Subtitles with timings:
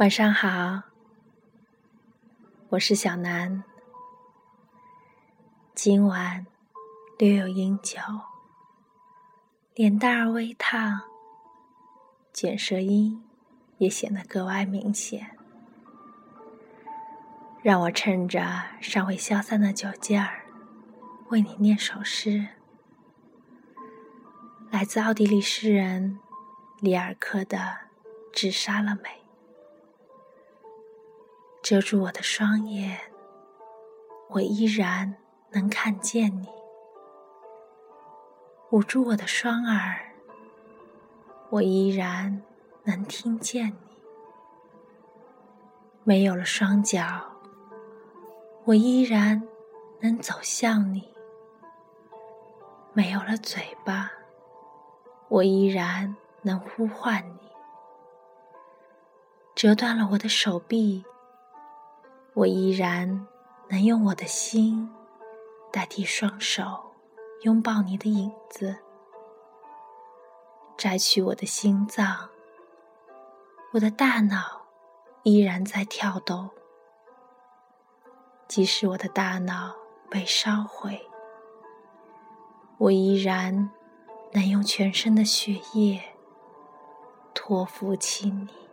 [0.00, 0.82] 晚上好，
[2.70, 3.62] 我是小南。
[5.72, 6.44] 今晚
[7.16, 8.00] 略有饮酒，
[9.76, 11.00] 脸蛋儿微烫，
[12.32, 13.22] 卷舌音
[13.78, 15.38] 也显得格外明显。
[17.62, 20.44] 让我趁着尚未消散的酒劲儿，
[21.28, 22.48] 为你念首诗，
[24.72, 26.18] 来自奥地利诗人
[26.80, 27.58] 里尔克的
[28.32, 29.08] 《致沙勒美》。
[31.64, 32.94] 遮住我的双眼，
[34.28, 35.16] 我依然
[35.50, 36.46] 能看见你；
[38.70, 40.12] 捂住我的双耳，
[41.48, 42.42] 我依然
[42.82, 43.96] 能听见你。
[46.02, 47.32] 没有了双脚，
[48.64, 49.42] 我依然
[50.00, 51.00] 能走向你；
[52.92, 54.12] 没有了嘴巴，
[55.28, 57.50] 我依然能呼唤你。
[59.54, 61.02] 折断了我的手臂。
[62.34, 63.26] 我依然
[63.68, 64.90] 能用我的心
[65.70, 66.92] 代替双手
[67.42, 68.76] 拥抱你的影子，
[70.76, 72.28] 摘取我的心脏。
[73.72, 74.66] 我的大脑
[75.22, 76.50] 依然在跳动，
[78.48, 79.72] 即使我的大脑
[80.10, 81.08] 被烧毁，
[82.78, 83.70] 我依然
[84.32, 86.02] 能用全身的血液
[87.32, 88.63] 托付起你。